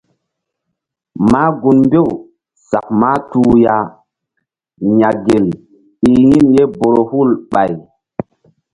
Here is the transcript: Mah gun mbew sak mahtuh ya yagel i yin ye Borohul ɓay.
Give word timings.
Mah 1.29 1.49
gun 1.61 1.79
mbew 1.85 2.07
sak 2.69 2.85
mahtuh 2.99 3.51
ya 3.65 3.75
yagel 4.99 5.45
i 6.09 6.09
yin 6.29 6.45
ye 6.55 6.63
Borohul 6.77 7.29
ɓay. 7.51 7.71